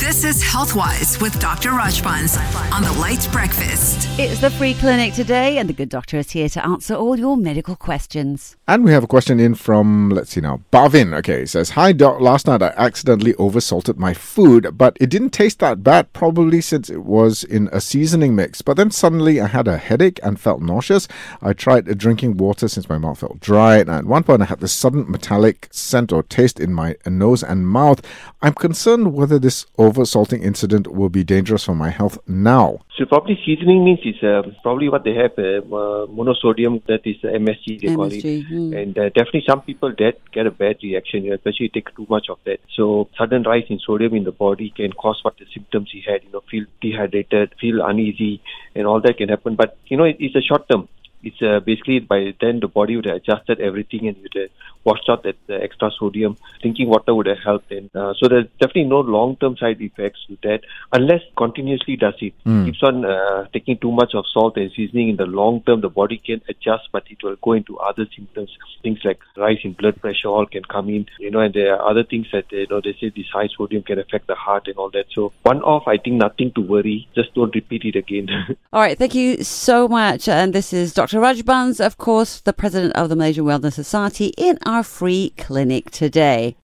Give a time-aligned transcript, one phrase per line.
[0.00, 1.72] This is Healthwise with Dr.
[1.72, 2.38] Rajbans
[2.72, 4.08] on the Light Breakfast.
[4.18, 7.36] It's the free clinic today, and the good doctor is here to answer all your
[7.36, 8.56] medical questions.
[8.66, 11.12] And we have a question in from, let's see now, Bavin.
[11.12, 12.18] Okay, he says, Hi, Doc.
[12.18, 16.88] Last night I accidentally oversalted my food, but it didn't taste that bad, probably since
[16.88, 18.62] it was in a seasoning mix.
[18.62, 21.08] But then suddenly I had a headache and felt nauseous.
[21.42, 24.60] I tried drinking water since my mouth felt dry, and at one point I had
[24.60, 28.00] this sudden metallic scent or taste in my nose and mouth.
[28.40, 32.80] I'm concerned whether this over salting incident will be dangerous for my health now.
[32.96, 37.16] So probably seasoning means is uh, probably what they have uh, uh, monosodium that is
[37.24, 38.74] uh, MSG they call it, MSG, hmm.
[38.74, 42.38] and uh, definitely some people that get a bad reaction, especially take too much of
[42.44, 42.60] that.
[42.76, 46.24] So sudden rise in sodium in the body can cause what the symptoms he had,
[46.24, 48.42] you know, feel dehydrated, feel uneasy,
[48.74, 49.56] and all that can happen.
[49.56, 50.88] But you know, it, it's a short term.
[51.22, 54.50] It's uh, basically by then the body would have adjusted everything and would have
[54.84, 56.36] washed out that uh, extra sodium.
[56.62, 57.70] Drinking water would have helped.
[57.70, 60.60] And uh, so there's definitely no long-term side effects with that
[60.92, 62.34] unless continuously does it.
[62.46, 62.66] Mm.
[62.66, 65.90] Keeps on uh, taking too much of salt and seasoning in the long term, the
[65.90, 68.50] body can adjust, but it will go into other symptoms.
[68.82, 71.90] Things like rise in blood pressure all can come in, you know, and there are
[71.90, 74.76] other things that, you know, they say this high sodium can affect the heart and
[74.76, 75.06] all that.
[75.12, 77.08] So one off, I think nothing to worry.
[77.14, 78.28] Just don't repeat it again.
[78.72, 80.28] All right, thank you so much.
[80.28, 81.42] And this is Dr.
[81.42, 86.54] Rajbans, of course, the president of the Malaysian Wellness Society, in our free clinic today.